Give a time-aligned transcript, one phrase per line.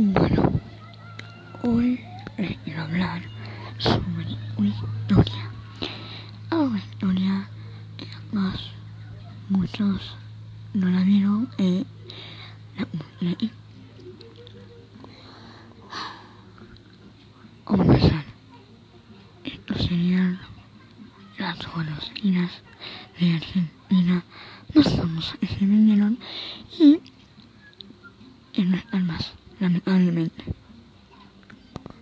[0.00, 0.52] Bueno,
[1.64, 1.98] hoy
[2.36, 3.20] les quiero hablar
[3.78, 5.50] sobre una historia.
[6.50, 7.48] Ah, una historia
[7.96, 8.60] que además
[9.48, 10.14] muchos
[10.72, 11.84] no la vieron y
[12.76, 12.86] la
[13.18, 13.50] leí.
[17.66, 18.24] Vamos a empezar.
[19.42, 20.38] Esto serían
[21.38, 22.52] las golosinas
[23.18, 24.24] de Argentina
[24.76, 26.20] más famosas que se vendieron
[26.78, 27.00] y,
[28.52, 30.30] y no están más 俺俺没。